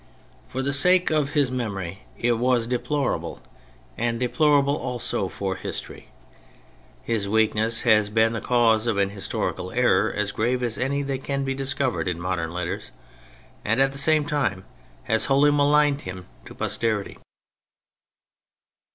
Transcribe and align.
For 0.47 0.63
the 0.63 0.73
sake 0.73 1.11
of 1.11 1.33
his 1.33 1.51
memory 1.51 1.99
it 2.17 2.39
was 2.39 2.65
deplorable, 2.65 3.39
and 3.99 4.19
deplorable 4.19 4.75
also 4.75 5.27
for 5.29 5.55
history. 5.55 6.07
His 7.03 7.29
weak 7.29 7.53
ness 7.53 7.81
has 7.81 8.09
been 8.09 8.33
the 8.33 8.41
cause 8.41 8.87
of 8.87 8.97
an 8.97 9.11
historical 9.11 9.71
error 9.71 10.11
as 10.11 10.31
grave 10.31 10.63
as 10.63 10.79
any 10.79 11.03
that 11.03 11.23
can 11.23 11.43
be 11.43 11.53
discovered 11.53 12.07
in 12.07 12.19
modern 12.19 12.51
letters, 12.51 12.89
and 13.63 13.79
at 13.79 13.91
the 13.91 13.99
same 13.99 14.25
time 14.25 14.65
has 15.03 15.25
wholly 15.27 15.51
maligned 15.51 16.01
him 16.01 16.25
to 16.45 16.55
posterity. 16.55 17.19